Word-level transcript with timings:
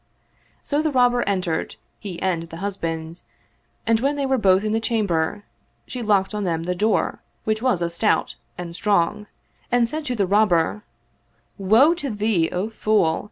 So 0.63 0.81
the 0.81 0.89
Robber 0.91 1.21
entered, 1.29 1.75
he 1.99 2.19
and 2.23 2.49
the 2.49 2.57
husband; 2.57 3.21
and 3.85 3.99
when 3.99 4.15
they 4.15 4.25
were 4.25 4.39
both 4.39 4.63
in 4.63 4.71
the 4.71 4.79
chamber, 4.79 5.43
she 5.85 6.01
locked 6.01 6.33
on 6.33 6.43
them 6.43 6.63
the 6.63 6.73
door, 6.73 7.21
which 7.43 7.61
was 7.61 7.83
a 7.83 7.89
stout 7.91 8.33
and 8.57 8.75
strong, 8.75 9.27
and 9.71 9.87
said 9.87 10.03
to 10.05 10.15
the 10.15 10.25
Robber, 10.25 10.81
*'Woe 11.59 11.93
to 11.93 12.09
thee, 12.09 12.49
O 12.51 12.71
fool! 12.71 13.19